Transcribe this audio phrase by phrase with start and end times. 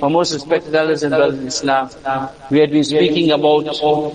[0.00, 1.88] My most respected elders and brothers in Islam,
[2.50, 3.64] we had been speaking about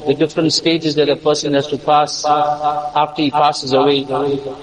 [0.06, 4.06] the different stages that a person has to pass after he passes away.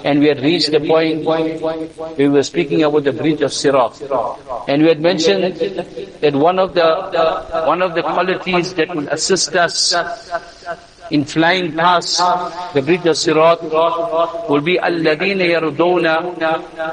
[0.05, 4.01] And we had reached the point where we were speaking about the bridge of Sirat.
[4.69, 5.57] And we had mentioned
[6.21, 9.95] that one of the, one of the qualities that will assist us
[11.11, 12.19] in flying past
[12.75, 13.63] the bridge of Sirat
[14.49, 16.07] will be الَّذِينَ يَرْضُونَ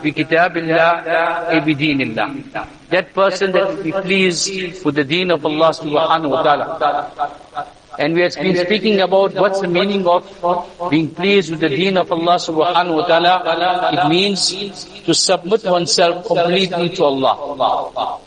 [0.03, 5.70] بِكِتَابِ اللَّهِ بِدِينِ اللَّهِ that person that will be pleased with the deen of Allah
[5.76, 7.68] subhanahu wa ta'ala.
[7.98, 10.24] And we have been speaking about what's the meaning of
[10.88, 13.90] being pleased with the deen of Allah subhanahu wa ta'ala.
[13.92, 14.54] It means
[15.04, 18.20] to submit oneself completely to Allah.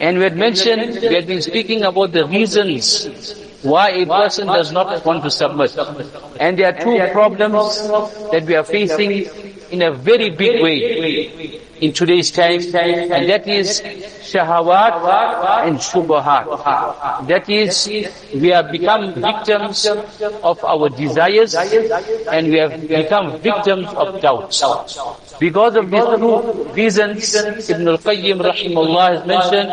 [0.00, 3.06] And we had mentioned, we had been speaking about the reasons
[3.62, 5.72] why a person does not want to submit.
[6.40, 7.78] And there are two problems
[8.32, 9.24] that we are facing
[9.70, 13.82] in a very big way in today's time, and that is
[14.32, 16.48] shahawat and shubahat.
[17.28, 17.86] That is,
[18.34, 19.86] we have become victims
[20.42, 24.62] of our desires and we have become victims of doubts.
[25.38, 27.34] Because of these two reasons,
[27.70, 29.70] Ibn al-Qayyim rahimahullah has mentioned,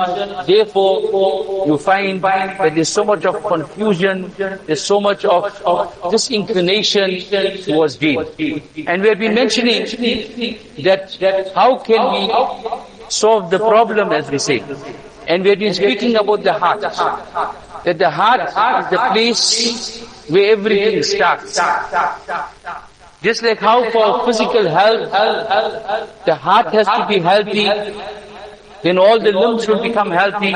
[0.47, 4.33] therefore you find that there's so much of confusion,
[4.65, 7.21] there's so much of, of disinclination
[7.63, 8.25] towards deen.
[8.87, 9.85] And we have been mentioning
[10.83, 14.63] that how can we solve the problem as we say.
[15.27, 16.81] And we have been speaking about the heart.
[16.81, 21.59] That the heart is the place where everything starts.
[23.21, 25.11] Just like how for physical health,
[26.25, 27.67] the heart has to be healthy,
[28.83, 30.53] then all the limbs will become healthy.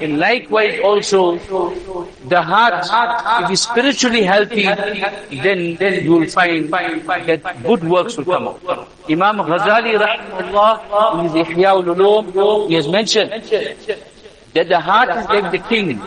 [0.00, 1.38] And likewise also,
[2.28, 2.86] the heart,
[3.44, 8.88] if is spiritually healthy, then, then you will find that good works will come out.
[9.08, 13.30] Imam Ghazali rahimahullah, in his Ihya he has mentioned
[14.54, 16.00] that the heart is like the king.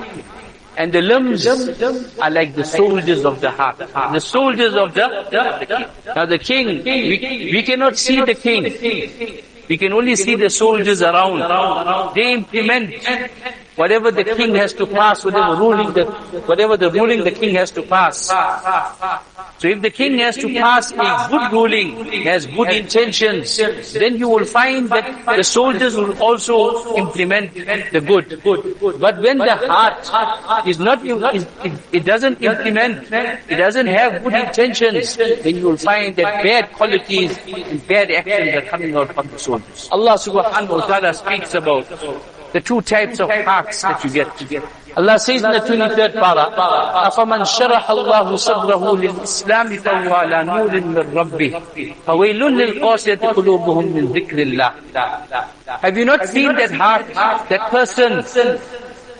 [0.77, 3.79] And the limbs are like the soldiers of the heart.
[3.79, 5.85] The soldiers of the, the king.
[6.15, 9.43] Now the king, we, we cannot see the king.
[9.69, 11.45] We can only see the soldiers around.
[12.15, 13.05] They implement
[13.75, 16.05] whatever the king has to pass, whatever ruling the,
[16.49, 18.33] whatever the ruling the king has to pass.
[19.59, 23.57] So if the king has to pass a good ruling, has good intentions,
[23.91, 28.39] then you will find that the soldiers will also implement the good.
[28.99, 35.17] But when the heart is not, it, it doesn't implement, it doesn't have good intentions,
[35.17, 39.39] then you will find that bad qualities and bad actions are coming out from the
[39.39, 39.89] soldiers.
[39.91, 41.83] Allah subhanahu wa ta'ala speaks about
[42.53, 44.63] the two types of hearts that you get.
[44.99, 46.51] Allah says in the 23rd para,
[47.07, 51.51] أَفَمَنْ شَرَحَ اللَّهُ صَدْرَهُ لِلْإِسْلَامِ فَهُوَ عَلَى نُورٍ مِّن رَبِّهِ
[52.05, 54.71] فَوَيْلٌ لِلْقَاسِيَةِ قُلُوبُهُم مِّن ذِكْرِ اللَّهِ
[55.79, 57.07] Have you not seen that heart,
[57.47, 58.19] that person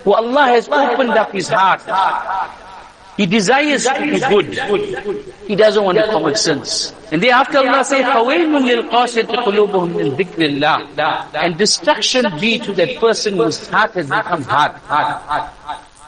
[0.04, 1.80] who Allah has opened up his heart?
[3.19, 5.25] He desires to be good.
[5.47, 6.93] He doesn't want to commit sins.
[7.13, 12.99] And thereafter Allah says, فَوَيْلٌ لِلْقَاسِيَةِ قُلُوبُهُم مِّن ذِكْرِ اللَّهِ And destruction be to that
[12.99, 14.73] person whose heart has become hard.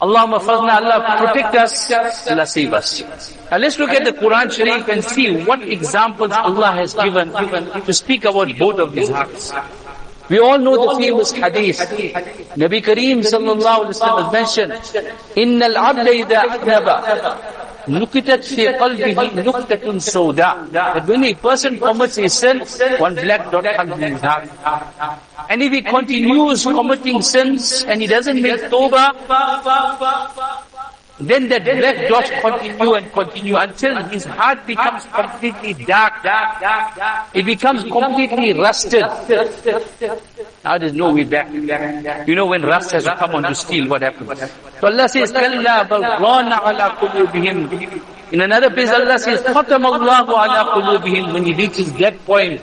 [0.01, 1.91] Allahumma fadna, Allah protect us,
[2.29, 3.01] Allah save us.
[3.49, 7.93] Now let's look at the Quran Sharif and see what examples Allah has given to
[7.93, 9.53] speak about both of these hearts.
[10.31, 11.79] We all know the famous hadith.
[12.59, 14.71] Nabi Kareem sallallahu alayhi wa sallam has mentioned,
[15.35, 16.87] إِنَّ الْعَبْدَ إِذَا أَذْنَبَ
[17.87, 19.15] نُكِتَتْ فِي قَلْبِهِ
[19.47, 22.59] نُكْتَةٌ سَوْدَى That when a person commits a sin,
[22.99, 24.49] one black dot comes in his heart.
[25.49, 29.15] And if he continues committing sins and he doesn't make tawbah,
[31.21, 36.13] then that black dots continue and continue until his heart becomes completely dark.
[37.33, 39.01] It becomes completely rusted.
[40.63, 41.51] Now there's no way back.
[42.27, 44.51] You know when rust has come on to steel, what happens?
[44.79, 50.25] So Allah says, كَلَّا بَلْ رَانَ عَلَى قُلُوبِهِمْ In another place Allah says, خَتَمَ اللَّهُ
[50.27, 52.61] عَلَى قُلُوبِهِمْ When he reaches that point,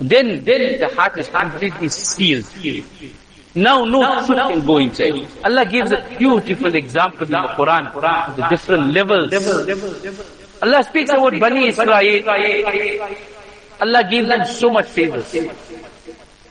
[0.00, 2.46] then, then the heart is completely sealed.
[3.54, 5.26] Now no truth can go inside.
[5.44, 9.32] Allah gives a beautiful example in the Quran, the different levels.
[10.62, 12.22] Allah speaks about Bani Israel.
[13.80, 15.34] Allah gives them so much favors.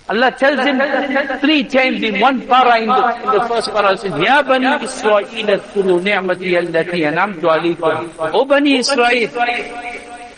[0.10, 0.82] Allah tells him
[1.40, 5.26] three times in one para in the, in the first para, says, Ya Bani Israel,
[5.26, 8.34] اذكروا نعمتي التي أنعمت عليكم.
[8.34, 9.30] O Bani Israel,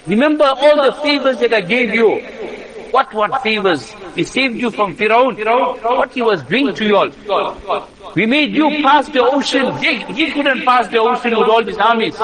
[0.06, 2.20] remember all the favors that I gave you.
[2.92, 3.96] What what favors?
[4.17, 5.37] We saved you from Firaun.
[5.83, 7.89] What he was doing to you all.
[8.15, 9.77] We made you pass the ocean.
[9.77, 12.17] He, he couldn't pass the ocean with all his armies.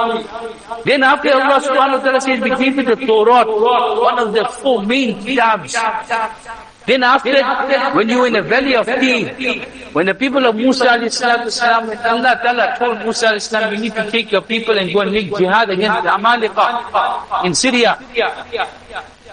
[0.84, 4.44] Then after Allah subhanahu wa ta'ala says, we gave you the Torah, one of the
[4.46, 5.76] four main kitabs.
[6.86, 7.44] Then after,
[7.94, 9.60] when you were in the valley of Tih,
[9.92, 14.32] when the people of Musa salam, Allah Ta'ala told Musa salam, you need to take
[14.32, 17.98] your people and go and make jihad against the Amalika in Syria.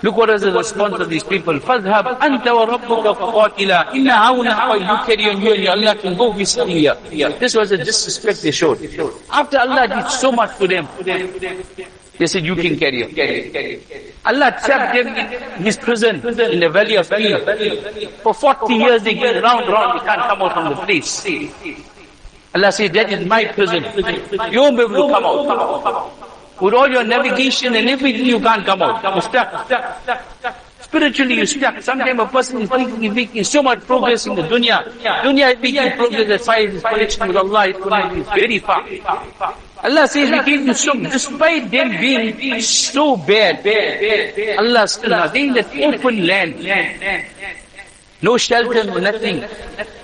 [0.03, 1.55] Look what is the response of these people.
[1.55, 6.31] فَذْهَبْ أَنْتَ وَرَبُّكَ فَقَاتِلًا إِنَّ هَوْنَا You carry on, you and your Allah can go
[6.31, 6.95] with Syria.
[7.39, 8.79] This was a disrespect they showed.
[9.31, 10.87] After Allah did so much for them,
[12.19, 13.11] they said, you can carry on.
[14.27, 17.41] Allah trapped them in his prison in the valley of Eel.
[18.23, 21.27] For 40 years they get round, round, they can't come out from the place.
[22.55, 23.85] Allah said, that is my prison.
[24.53, 26.18] You won't be able to come out.
[26.62, 29.04] With all your navigation and everything, you can't come out.
[29.04, 29.68] You're stuck.
[30.82, 31.82] Spiritually, you're stuck.
[31.82, 34.84] Sometimes a person is thinking he's making so much progress in the dunya.
[35.22, 38.84] Dunya is making progress as far as his connection with Allah is very far.
[39.82, 43.64] Allah says we gave you so, despite them being so bad,
[44.60, 46.56] Allah still, in that open land.
[48.22, 49.44] No shelter, no nothing.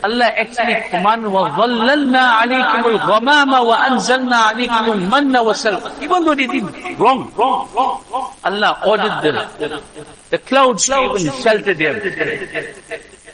[0.04, 6.64] Allah actually commanded, وَظَلَّلْنَا عَلَيْكُمُ الْغَمَامَ وَأَنزَلْنَا عَلَيْكُمُ الْمَنَّ وَسَلْمَ Even though they did
[6.98, 8.32] wrong, wrong, wrong, wrong.
[8.46, 9.20] Allah ordered
[9.60, 9.82] them.
[10.30, 11.96] The clouds even sheltered them.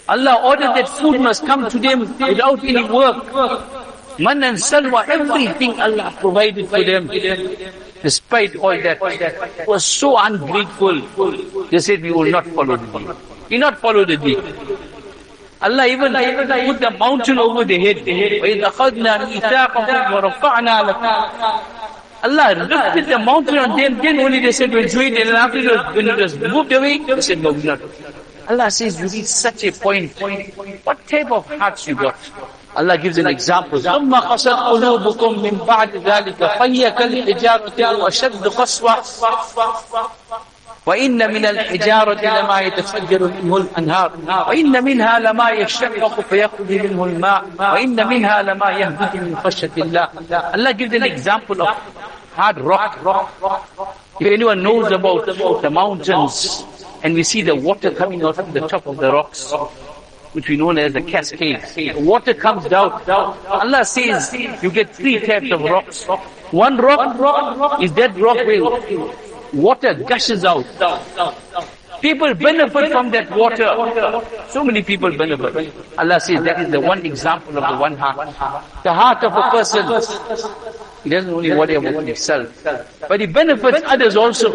[0.10, 3.22] Allah ordered that food must come to them without any work.
[4.18, 7.08] Mann and Salwa, everything Allah provided for them.
[8.02, 8.98] Despite all that,
[9.68, 11.02] was so ungrateful.
[11.70, 13.16] They said, we will not follow the deen.
[13.51, 14.43] We not follow the deen.
[15.63, 17.97] Allah even put the mountain over the head.
[17.97, 21.87] وَإِذْ أَخَذْنَا مِيثَاقَهُمْ وَرَفَعْنَا لَكُمْ
[22.25, 25.59] Allah lifted the mountain on them, then only they said, we'll do it, and after
[25.59, 27.81] it when it was moved away, they said, no, we're not.
[28.49, 30.13] Allah says, you reach such a point.
[30.85, 32.17] What type of hearts you got?
[32.75, 33.79] Allah gives an example.
[33.81, 39.03] ثم قست قلوبكم من بعد ذلك فهي كالحجارة وأشد قسوة
[40.87, 44.13] وإن من الحجارة لما يتفجر منه الأنهار
[44.49, 50.09] وإن منها لما يشقق فيخرج منه الماء وإن منها لما يهبط من خشية الله
[50.55, 51.75] Allah gives an example of
[52.37, 52.99] hard rock.
[54.21, 55.27] If anyone knows about
[55.63, 56.65] the mountains
[57.03, 59.53] and we see the water coming out from the top of the rocks,
[60.33, 61.63] which we know as the cascade.
[61.97, 62.93] Water comes down.
[63.49, 64.33] Allah says
[64.63, 66.05] you get three types of rocks.
[66.51, 68.63] One rock is that rock where
[69.54, 70.66] water gushes out.
[72.02, 73.70] People benefit from that water.
[74.50, 75.72] So many people benefit.
[75.98, 78.28] Allah says that is the one example of the one heart.
[78.84, 79.86] The heart of a person,
[81.04, 82.48] he doesn't only worry about himself,
[83.08, 84.50] but he benefits others also.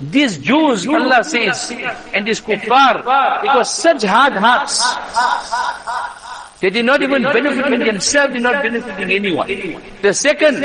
[0.00, 1.70] These Jews, Allah says,
[2.12, 3.04] and these kuffar,
[3.42, 4.82] because such hard hearts,
[6.60, 9.46] they did not even benefit themselves, did not benefiting anyone.
[10.00, 10.64] The second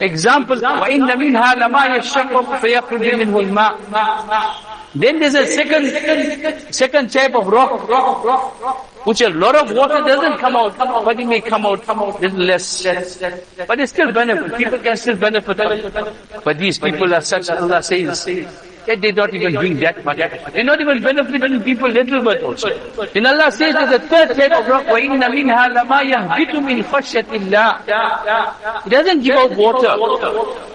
[0.00, 7.46] example, وَإِنَّ مِنْهَا لَمَا يَشَّقَّقُ فَيَخْرُجُ مِنْهُ الْمَاءُ then there's a second, second type of
[7.46, 7.86] rock,
[9.04, 12.20] which a lot of water doesn't come out, but it may come out, come out
[12.22, 12.82] little less,
[13.66, 14.56] but it's still benefit.
[14.56, 15.56] People can still benefit.
[16.42, 18.26] But these people are such, Allah says,
[18.86, 20.16] that they're not even doing that much.
[20.16, 22.68] They're not even benefiting people little bit also.
[23.12, 27.28] Then Allah says that the third type of rock, وَإِنَّ مِنْهَا لَمَا يَهْبِتُ مِنْ خَشْيَةِ
[27.28, 29.94] اللَّهِ It doesn't give out water,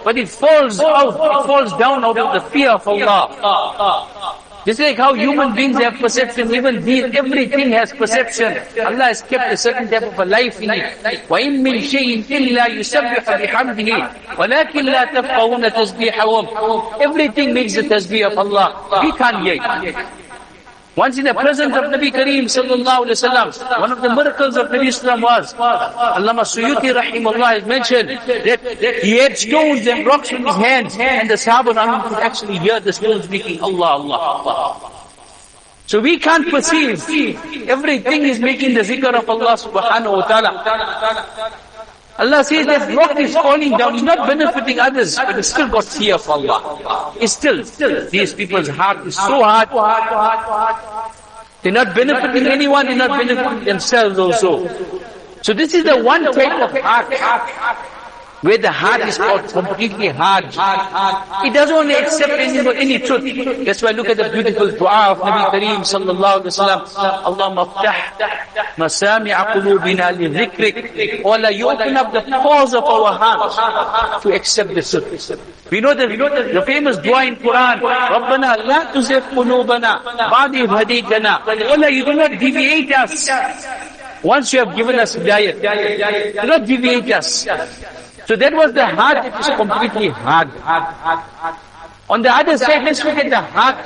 [0.04, 4.44] but it falls out, it falls down out of the fear of Allah.
[4.64, 8.56] Just like how human beings have perception, even these, everything has perception.
[8.80, 10.96] Allah has kept a certain type of a life in it.
[11.28, 13.90] وَإِن مِّن شَيْءٍ إِلَّا يُسَبِّحُ بِحَمْدِهِ
[14.40, 18.72] وَلَكِنْ لَا تَفْقَهُونَ تَسْبِيحَهُمْ Everything makes the tasbih of Allah.
[19.04, 20.17] We can't hear it.
[20.99, 24.67] Once in the presence of Nabi Kareem sallallahu alayhi wasallam, one of the miracles of
[24.67, 30.45] Nabi Islam was, Allama Suyuti rahimahullah has mentioned that he had stones and rocks in
[30.45, 34.91] his hands and the Sahaba could actually hear the stones making Allah, Allah, Allah.
[35.87, 37.01] So we can't perceive.
[37.69, 41.59] Everything is making the zikr of Allah subhanahu wa ta'ala.
[42.19, 45.85] Allah says that rock is falling down, it's not benefiting others, but it's still got
[45.85, 47.13] fear of Allah.
[47.19, 49.69] It's still, still, these people's heart is so hard.
[51.61, 54.67] They're not benefiting anyone, they're not benefiting themselves also.
[55.41, 57.09] So this is the one type of heart
[58.41, 60.45] where the heart is caught completely hard.
[60.45, 63.65] It doesn't want to accept any, any truth.
[63.65, 66.79] That's why look at the beautiful dua of Nabi Kareem sallallahu alayhi wa sallam.
[67.25, 67.95] Allah aftah
[68.77, 71.25] masami'a qulubina li dhikrik.
[71.25, 75.69] O Allah, you open up the pores of our hearts to accept the truth.
[75.71, 77.81] We know the, the famous dua in Quran.
[77.81, 81.45] Rabbana la tuzif qulubana ba'di haditana.
[81.45, 83.29] Allah, you do not deviate us.
[84.23, 87.47] Once you have given us diet, do not deviate us.
[88.28, 90.48] So that was the heart that is completely hard.
[92.08, 93.76] On the other side, let's look at the heart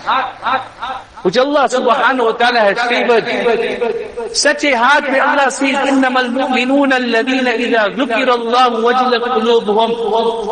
[1.22, 4.34] which Allah subhanahu wa ta'ala has favored.
[4.34, 9.90] Such a heart where Allah says, إِنَّمَا الْمُؤْمِنُونَ الَّذِينَ إِذَا ذُكِرَ اللَّهُ وَجِلَتْ قُلُوبُهُمْ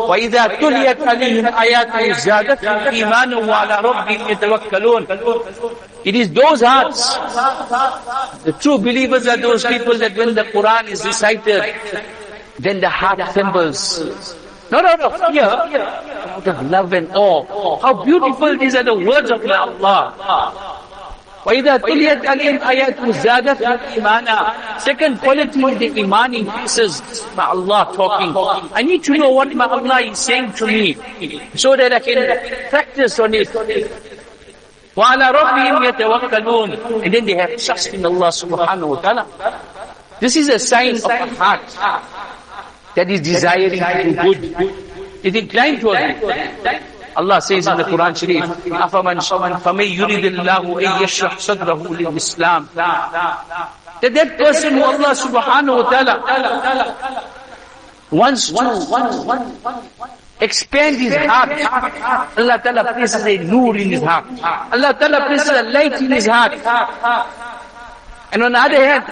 [0.09, 5.07] وَإِذَا تُلِيَتْ عَلَيْهِمْ آيَاتُهُ زَادَتْهُمْ إِيمَانًا وَعَلَى رَبِّهِمْ يَتَوَكَّلُونَ
[6.05, 7.15] It is those hearts.
[8.43, 11.63] The true believers are those people that when the Quran is recited,
[12.61, 14.35] then the heart trembles.
[14.69, 17.79] Not out of fear, out of love and awe.
[17.79, 20.83] How beautiful these are the words of Allah.
[21.47, 26.99] وَإِذَا تُلِيَتْ عَلَيْهِمْ آيَاتُ زَادَتْهُمْ إِيمَانًا Second quality of the iman increases
[27.37, 28.35] by Allah talking.
[28.73, 30.97] I need to know what my Allah is saying to me
[31.55, 32.19] so that I can
[32.69, 33.47] practice on it.
[34.97, 39.23] وَعَلَى رَبِّهِمْ يَتَوَكَّلُونَ And then they have trust in Allah subhanahu wa ta'ala.
[40.19, 41.63] This is a sign of a heart
[42.95, 44.85] that is desiring to do good.
[45.23, 46.83] It inclined towards it.
[47.15, 49.17] Allah says in the Quran Sharif, أَفَمَنْ
[49.61, 52.67] فَمَنْ يُرِدِ اللَّهُ أَن يَشْرَحْ صَدْرَهُ لِلْإِسْلام
[54.01, 57.25] That that person who Allah subhanahu wa ta'ala
[58.11, 58.57] wants to
[60.39, 61.49] expand his heart.
[62.37, 64.25] Allah ta'ala places a nur in his heart.
[64.71, 66.53] Allah ta'ala places a light in his heart.
[68.31, 69.03] And on the other hand,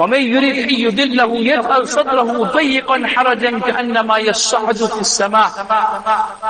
[0.00, 5.50] ومن يريد أن يدله يجعل صدره ضيقا حرجا كأنما يصعد في السماء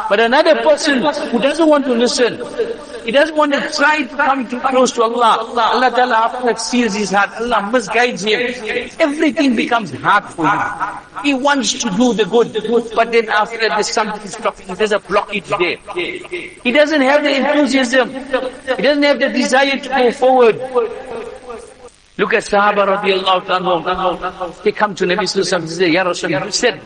[0.08, 2.38] But another person who doesn't want to listen,
[3.04, 5.32] he doesn't want to try to come too close to Allah.
[5.56, 8.40] Allah Ta'ala after that seals his heart, Allah misguides him.
[9.00, 10.60] Everything becomes hard for him.
[11.24, 12.50] He wants to do the good,
[12.94, 15.78] but then after that there's something stopping, there's a blockage there.
[16.62, 18.10] He doesn't have the enthusiasm.
[18.76, 20.56] He doesn't have the desire to go forward.
[22.17, 24.63] Look at Sahaba radiallahu anhu.
[24.63, 26.79] They come to Nabi Sallallahu and say, Ya Rasulullah, you said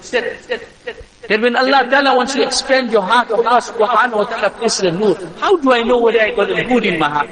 [1.27, 4.91] that when Allah Ta'ala wants to expand your heart, Allah subhanahu wa ta'ala places a
[4.91, 5.15] nur.
[5.37, 7.29] How do I know whether I got a good in my heart?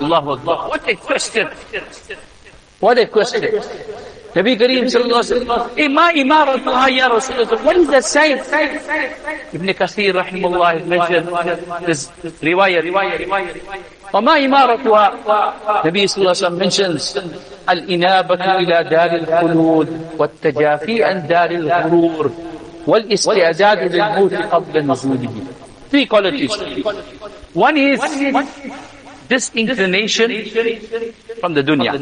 [0.00, 0.68] Allahu Akbar.
[0.70, 1.48] What a question.
[2.80, 3.42] What a question.
[4.34, 7.62] Nabi Kareem sallallahu alayhi wa sallam, Ima imaratuha ya Rasulullah.
[7.62, 8.38] What is the sign?
[9.52, 11.28] Ibn Kathir rahimahullah mentioned
[11.86, 12.08] this
[12.40, 13.52] riwayah, riwayah, riwayah.
[14.14, 15.14] وما إمارتها
[15.84, 17.18] النبي صلى الله عليه وسلم mentions
[17.70, 22.30] الإنابة إلى دار الخلود والتجافي عن دار الغرور
[22.86, 25.30] والاستعداد للموت قبل نزوله
[25.90, 26.52] three qualities
[27.54, 28.00] one is
[29.28, 30.30] disinclination
[31.40, 31.92] from the dunya.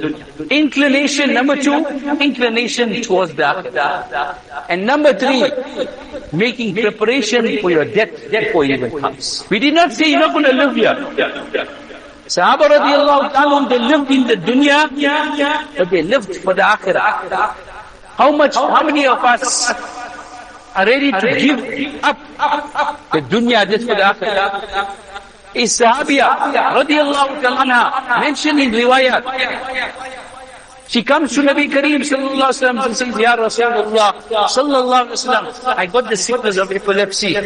[0.50, 1.78] Inclination number two,
[2.20, 4.66] inclination towards the akhirah.
[4.68, 5.44] And number three,
[6.32, 9.44] making preparation for your death before it even comes.
[9.50, 10.98] We did not say you're not going to live here.
[12.32, 14.88] Sahaba radiallahu ta'ala, they lived in the dunya,
[15.76, 17.52] but they lived for the akhirah.
[18.16, 19.70] How much, how many of us
[20.74, 21.60] are ready to give
[22.02, 22.16] up
[23.12, 24.48] the dunya just for the akhirah?
[25.52, 29.20] Is sahabiya radiallahu ta'ala mentioned in riwayat.
[30.88, 34.12] She comes to Nabi Kareem sallallahu alaihi wasallam and says, Ya Rasulullah
[34.48, 37.36] sallallahu alaihi wasallam, I got the sickness of epilepsy.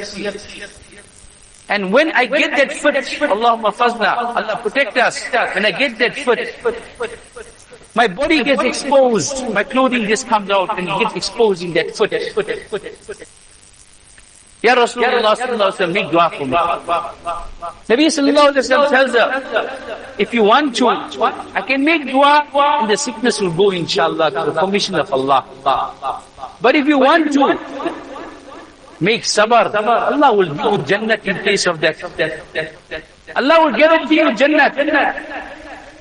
[1.69, 5.25] And when I get that foot, Allahumma fazna, Allah protect us.
[5.55, 6.39] When I get that foot,
[7.95, 9.49] my body gets exposed.
[9.53, 12.13] My clothing just comes out and gets exposed in that foot.
[14.63, 16.57] Ya Rasulullah sallallahu alayhi wa make dua for me.
[17.93, 19.29] Nabi sallallahu alayhi wa tells her,
[20.19, 22.49] if you want to, I can make dua
[22.81, 25.45] and the sickness will go inshallah to the permission of Allah.
[26.61, 27.59] But if you want to,
[29.01, 29.75] Make sabr.
[29.75, 31.97] Allah will give you Jannah in place of that.
[33.37, 34.73] Allah will guarantee you Jannah.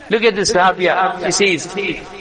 [0.10, 1.26] Look at this Sahabiya.
[1.26, 1.68] He says,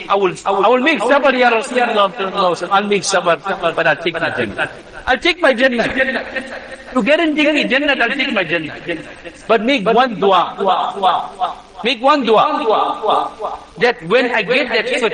[0.09, 2.69] I will, I will make sabr, Ya Rasulullah.
[2.71, 3.37] I'll make sabr,
[3.75, 4.71] but I'll take my Jannah.
[5.05, 5.87] I'll take my Jannah.
[6.93, 8.75] To guarantee me Jannah, I'll take my Jannah.
[9.47, 10.55] But make one dua.
[11.83, 12.43] Make one dua.
[13.77, 15.13] That when I get that foot,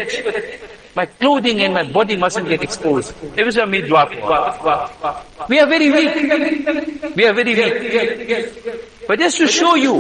[0.96, 3.14] my clothing and my body mustn't get exposed.
[3.38, 4.10] Every time we drop.
[5.50, 7.16] We are very weak.
[7.16, 9.08] We are very weak.
[9.08, 9.94] But just to show you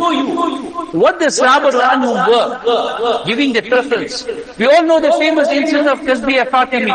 [0.91, 4.25] what the Sahaba were, giving the preference.
[4.57, 6.91] We all know the famous incident of Tasbih Fatimi.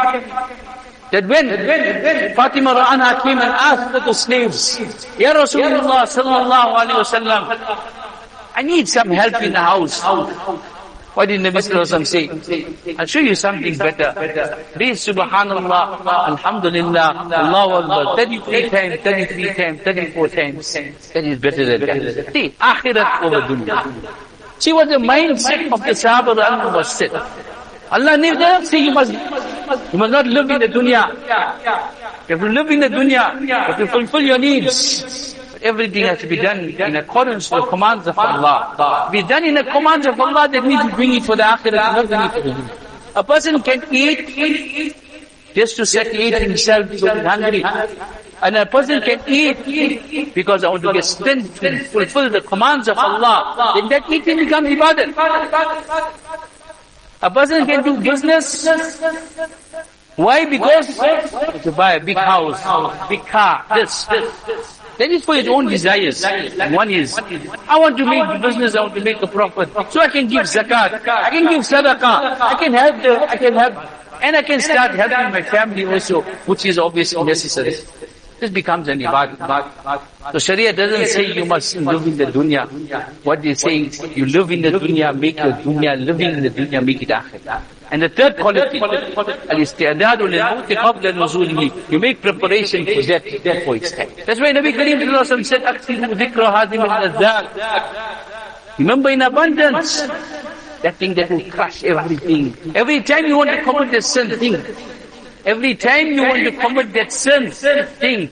[1.12, 4.78] That when, Fatima Ra'ana came and asked the slaves,
[5.18, 7.76] Ya Rasulullah sallallahu alayhi wa
[8.56, 10.02] I need some help in the house.
[11.16, 12.28] What did Nabi Sallallahu say?
[12.98, 14.12] I'll show you something better.
[14.76, 20.72] Be Subhanallah, Alhamdulillah, Allah Akbar, 33 times, 33 times, 34 times.
[21.14, 22.32] That is better than that.
[22.34, 23.80] See, akhirat over dunya.
[24.58, 26.36] See what the mindset of the Sahaba
[26.74, 27.12] was set.
[27.90, 31.08] Allah never say you must, you must not live in the dunya.
[32.28, 33.40] You have to live in the dunya.
[33.40, 35.35] You have to fulfill your needs.
[35.66, 39.08] Everything has to be done in accordance with the commands of Allah.
[39.10, 41.72] Be done in the commands of Allah, that means you bring it for the akhirah,
[41.72, 43.18] not bring it for the.
[43.18, 44.94] A person can eat
[45.54, 47.64] just to satiate himself because he's hungry.
[48.42, 52.86] And a person can eat because I want to get strength to fulfill the commands
[52.86, 53.72] of Allah.
[53.74, 55.08] Then that eating becomes ibadah.
[57.22, 58.68] A person can do business.
[60.16, 60.44] Why?
[60.44, 60.94] Because
[61.64, 62.60] to buy a big house,
[63.08, 64.80] big car, this, this.
[64.98, 66.24] That is for his own desires.
[66.72, 67.18] One is,
[67.68, 69.68] I want to make business, I want to make a profit.
[69.90, 73.54] So I can give zakat, I can give sadaqah, I can help the, I can
[73.54, 73.74] help,
[74.22, 77.74] and I can start helping my family also, which is obviously necessary.
[78.40, 80.32] This becomes an ibadah.
[80.32, 82.68] So Sharia doesn't say you must live in the dunya.
[83.24, 86.84] What they say you live in the dunya, make your dunya, living in the dunya,
[86.84, 87.40] make it akhir.
[87.91, 88.79] And the third quality,
[89.51, 91.71] الاستعداد للموت قبل نزوله.
[91.89, 94.09] You make preparation for death, death for its time.
[94.25, 97.45] That's why Nabi Kareem said, أكثروا ذكر هذه الأذان.
[98.79, 100.03] Remember in abundance.
[100.81, 102.55] That thing that will crush everything.
[102.73, 104.65] Every time you want to commit a sin, think,
[105.45, 108.31] Every time you want to commit that sin, think,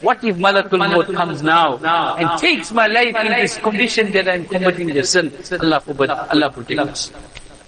[0.00, 1.76] what if Malakul Maut comes now
[2.16, 5.30] and takes my life in this condition that I'm committing the sin?
[5.60, 7.12] Allah forbid, Allah protect us.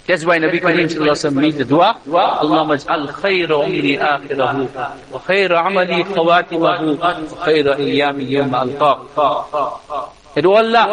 [0.06, 4.68] That's why Nabi Kareem made the dua, Allahumma ij'al khayra umri akhirahu,
[5.12, 7.14] wa khayra amali khawatimahu, wa
[7.46, 10.16] khayra iyami yawma alqaq.
[10.36, 10.86] And oh Allah,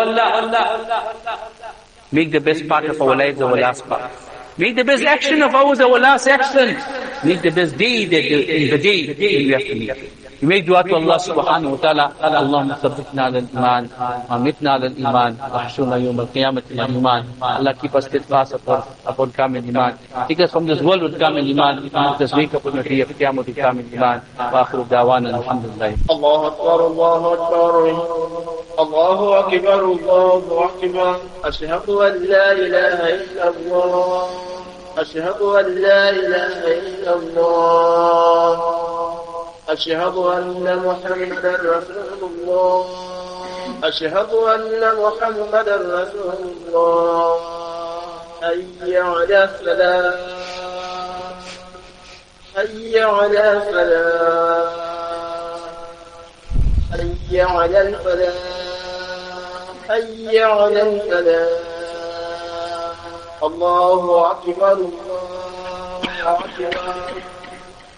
[2.12, 4.12] make the best part of our lives our last part.
[4.58, 6.76] Make the best action of ours our last action.
[7.24, 10.27] Make the best day that the, the day we have to meet.
[10.42, 13.84] يريد الله سبحانه وتعالى اللهم ثبتنا على الايمان
[14.32, 19.64] امتنا على الايمان واحشرنا يوم القيامه على الايمان Allah keep us steadfast upon, upon common
[19.70, 19.94] iman.
[20.28, 21.74] Take us from this world with common iman.
[21.84, 24.22] Make us wake up on the day of qiyamah with common iman.
[24.38, 24.62] Wa
[26.12, 27.74] الله اكبر الله اكبر
[28.80, 34.28] الله اكبر الله اكبر اشهد ان لا اله الا الله
[34.98, 38.87] اشهد ان لا اله الا الله
[39.70, 42.86] أشهد أن محمدا رسول الله.
[43.84, 47.40] أشهد أن محمدا رسول الله.
[48.42, 50.16] حي على الفلاح
[52.56, 54.74] حي على الفلاح
[56.92, 58.34] حي على الفلاح
[59.90, 61.50] حي على الفلاح
[63.44, 66.96] الله أكبر الله أكبر.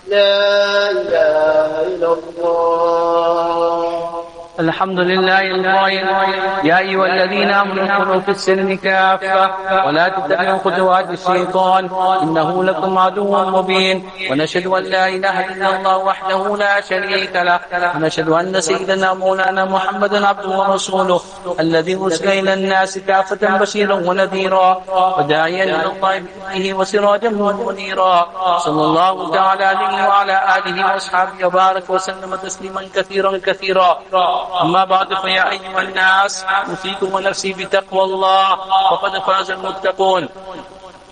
[0.09, 4.08] لا إله إلا الله
[4.60, 6.08] الحمد لله القائل
[6.64, 9.52] يا أيها الذين آمنوا ادخلوا في السلم كافة
[9.88, 11.90] ولا تتبعوا خطوات الشيطان
[12.24, 17.60] إنه لكم عدو مبين ونشهد أن لا إله إلا الله وحده لا شريك له
[17.96, 21.22] ونشهد أن سيدنا مولانا محمدا عبده ورسوله
[21.60, 24.82] الذي أرسل إلى الناس كافة بشيرا ونذيرا
[25.18, 32.36] وداعيا إلى الله بإذنه وسراجا منيرا صلى الله تعالى عليه وعلى آله وأصحابه وبارك وسلم
[32.36, 34.00] تسليما كثيرا كثيرا
[34.62, 38.52] أما بعد فيا أيها الناس أوصيكم ونفسي بتقوى الله
[38.92, 40.30] وقد فاز المتقون.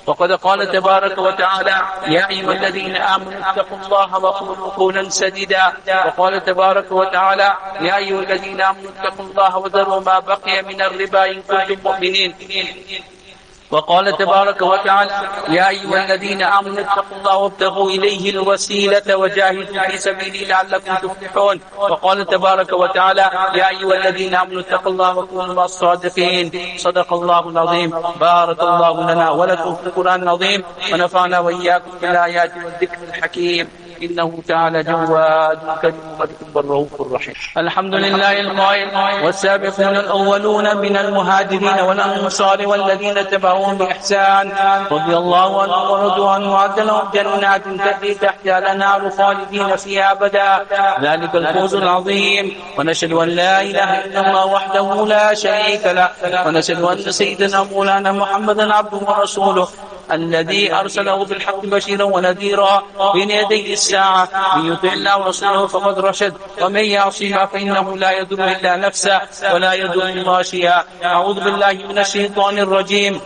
[0.08, 5.74] وقد قال تبارك وتعالى يا أيها الذين آمنوا اتقوا الله وقولوا قولا سديدا.
[6.06, 11.42] وقال تبارك وتعالى يا أيها الذين آمنوا اتقوا الله وذروا ما بقي من الربا إن
[11.42, 12.36] كنتم مؤمنين.
[13.72, 15.12] وقال تبارك وتعالى
[15.50, 21.60] يا أيها الذين آمنوا اتقوا الله وابتغوا إليه الوسيلة وجاهدوا في سبيله لعلكم تفلحون.
[21.78, 23.22] وقال تبارك وتعالى
[23.54, 26.78] يا أيها الذين آمنوا اتقوا الله وكونوا مع الصادقين.
[26.78, 27.90] صدق الله العظيم.
[28.20, 30.64] بارك الله لنا ولكم في القرآن العظيم.
[30.94, 33.87] ونفعنا وإياكم بالآيات والذكر الحكيم.
[34.04, 37.34] إنه تعالى جواد كريم ملك الرؤوف الرحيم.
[37.58, 39.26] الحمد لله القائل.
[39.26, 44.52] والسابقون الأولون من المهاجرين والأنصار والذين تبعوهم بإحسان.
[44.92, 50.66] رضي الله عنهم ورضوا عنه وعد لهم جنات تجري تحتها الأنهار خالدين فيها أبدا.
[51.02, 52.56] ذلك الفوز العظيم.
[52.78, 56.10] ونشهد أن لا إله إلا الله وحده لا شريك له.
[56.48, 59.68] ونشهد أن سيدنا مولانا محمدا عبده ورسوله.
[60.12, 66.34] الذي أرسله بالحق بشيرا ونذيرا بين يدي الساعة من يطع الله ورسوله فقد رشد.
[66.62, 69.22] ومن يعصيها فإنه لا يضر إلا نفسه
[69.54, 70.84] ولا يضر شيئا.
[71.06, 73.22] أعوذ بالله من الشيطان الرجيم.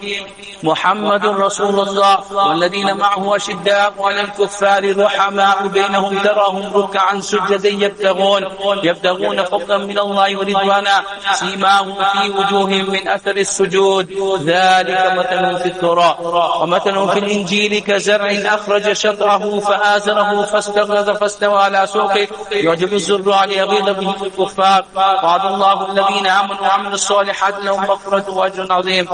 [0.64, 8.44] محمد رسول الله والذين معه أشداء على الكفار رحماء بينهم تراهم ركعا سجدا يبتغون.
[8.84, 11.04] يبتغون فضلا من الله ورضوانا.
[11.34, 14.12] سيماهم في وجوههم من أثر السجود.
[14.46, 22.28] ذلك مثل في التوراة ومثل في الإنجيل كزرع أخرج شطره فآزره فاستغلظ فاستوى على سوقه.
[22.52, 24.86] يعجب الزراع ليغيظ به الكفار.
[24.96, 29.08] وعد الله الذين آمنوا وعملوا الصالحات لهم مغفرة وأجر عظيم.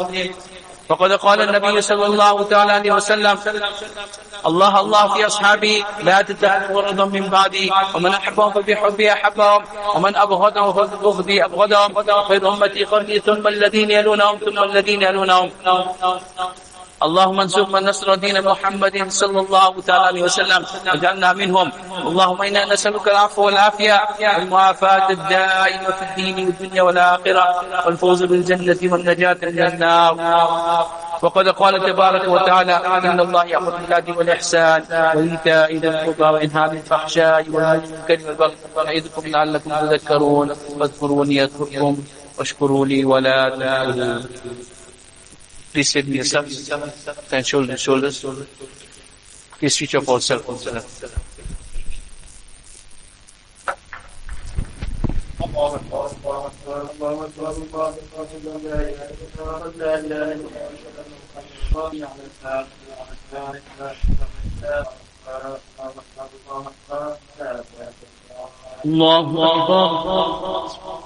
[0.90, 3.38] فقد قال النبي صلى الله تعالى عليه وسلم
[4.46, 7.72] الله الله في أصحابي لا تتخذوا غرضا من بعدي.
[7.96, 9.64] ومن أحبهم فبحبي أحبهم
[9.96, 12.04] ومن أبغضهم فببغضي أبغضهم.
[12.28, 15.52] خير أمتي قرني ثم الذين يلونهم ثم الذين يلونهم.
[16.98, 20.66] اللهم انصر من نصر دين محمد صلى الله تعالى عليه وسلم.
[20.88, 21.72] واجعلنا منهم.
[22.08, 24.02] اللهم إنا نسألك العفو والعافية.
[24.20, 27.46] والمعافاه الدائمة في الدين والدنيا والآخرة.
[27.86, 30.14] والفوز بالجنة والنجاة من النار.
[31.22, 34.82] وقد قال تبارك وتعالى إن الله يأمر بالعدل والإحسان
[35.16, 38.56] وإيتاء ذي القربى وينهى عن الفحشاء والمنكر والبغي.
[38.78, 40.54] يعظكم لعلكم تذكرون.
[40.80, 41.98] فاذكروني اذكركم
[42.38, 44.26] واشكروا لي ولا تكفرون
[45.73, 48.25] Please sit yourself and shoulders, shoulders.
[49.59, 50.67] Please switch off all cell phones.
[68.85, 71.06] الله أكبر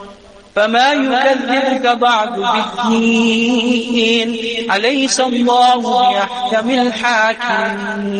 [0.55, 4.37] فما يكذبك بعد بالدين.
[4.71, 8.11] أليس الله بأحكم الحاكمين؟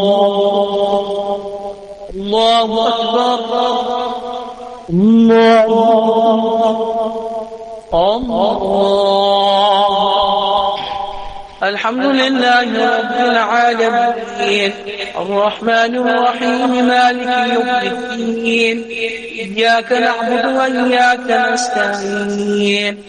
[2.15, 3.41] الله أكبر.
[4.91, 5.65] الله.
[7.95, 8.71] الله.
[11.63, 12.63] الحمد لله
[12.99, 14.73] رب العالمين.
[15.17, 18.85] الرحمن الرحيم مالك يوم الدين.
[18.89, 23.03] إياك نعبد وإياك نستعين.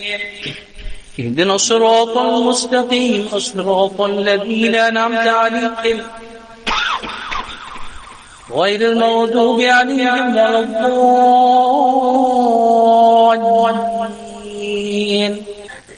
[1.19, 6.01] اهدنا الصراط المستقيم صراط الذين أنعمت عليهم.
[8.51, 11.11] غير المغضوب عليهم ولا الضالين.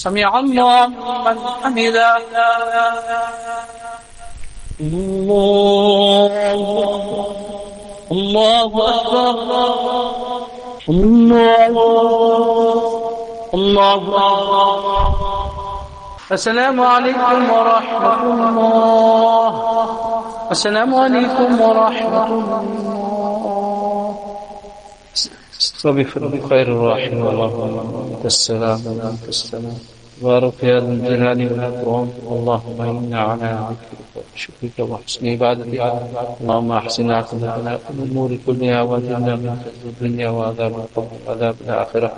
[0.00, 0.86] سمع الله
[1.26, 2.16] من حمده.
[4.80, 6.32] الله
[8.12, 9.36] الله أكبر.
[10.88, 11.72] الله
[13.54, 14.00] الله
[16.32, 19.48] السلام عليكم ورحمة الله.
[20.50, 22.89] السلام عليكم ورحمة الله.
[25.84, 27.60] وبفضل خير الراحمين اللهم
[28.12, 28.80] انت السلام.
[28.86, 29.76] وانت السلام
[30.22, 32.08] بارك يا ذا الجلال والإكرام.
[32.34, 35.80] اللهم إنا على ذكرك وشكرك وحسن عبادتك.
[36.40, 42.10] اللهم أحسن عاقبتنا في الأمور كلها واجعلنا من خزي الدنيا وعذاب القبر وعذاب الآخرة.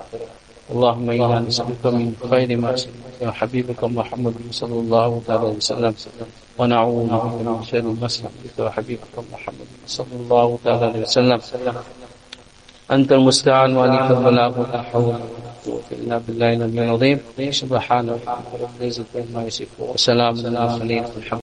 [0.72, 5.94] اللهم إنا نسألك من خير ما سالك حبيبك محمد صلى الله عليه وسلم.
[6.58, 11.40] ونعوذ بك من شر ما استعملك وحبيبك محمد صلى الله عليه وسلم.
[12.92, 15.16] أنت المستعان وعليك البلاغ ولا حول ولا
[15.66, 17.18] قوة إلا بالله العلي العظيم.
[17.50, 18.28] سبحان ربك
[18.62, 21.40] رب العزة عما يصفون وسلام على المرسلين الحمد